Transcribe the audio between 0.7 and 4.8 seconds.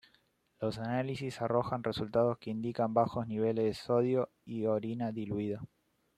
análisis arrojan resultados que indican bajos niveles de sodio y